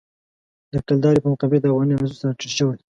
[0.71, 2.77] د کلدارې په مقابل کې د افغانۍ ارزښت راټیټ شوی.